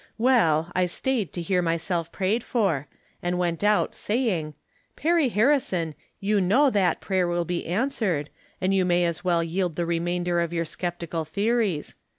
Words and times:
Well, 0.17 0.71
I 0.73 0.87
staid 0.87 1.31
to 1.33 1.43
hear 1.43 1.61
myself 1.61 2.11
prayed 2.11 2.43
for, 2.43 2.87
and 3.21 3.37
went 3.37 3.63
out, 3.63 3.93
saying," 3.93 4.55
Perry 4.95 5.29
Har 5.29 5.49
rison, 5.49 5.93
you 6.19 6.41
know 6.41 6.71
that 6.71 7.01
prayer 7.01 7.27
will 7.27 7.45
be 7.45 7.67
answered, 7.67 8.31
£tnd 8.59 8.73
you 8.73 8.83
may 8.83 9.05
as 9.05 9.23
well 9.23 9.43
yield 9.43 9.75
the 9.75 9.85
remainder 9.85 10.39
of 10.41 10.51
your 10.53 10.65
skeptical 10.65 11.23
theories. 11.23 11.93